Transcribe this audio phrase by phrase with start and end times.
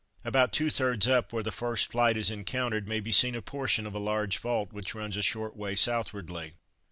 [0.25, 3.85] About two thirds up, where the first flight is encountered, may be seen a portion
[3.85, 6.53] of a large vault which runs a short way southwardly.